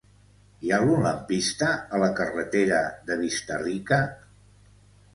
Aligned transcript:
Hi 0.67 0.71
ha 0.71 0.79
algun 0.83 1.05
lampista 1.07 1.69
a 1.97 2.01
la 2.05 2.09
carretera 2.23 2.83
de 3.11 3.21
Vista-rica? 3.23 4.05